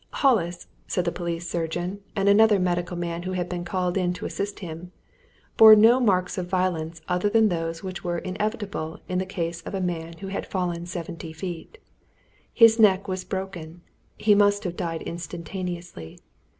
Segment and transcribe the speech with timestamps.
[0.13, 4.25] Hollis, said the police surgeon and another medical man who had been called in to
[4.25, 4.91] assist him,
[5.57, 9.75] bore no marks of violence other than those which were inevitable in the case of
[9.75, 11.77] a man who had fallen seventy feet.
[12.51, 13.81] His neck was broken;
[14.17, 16.17] he must have died instantaneously.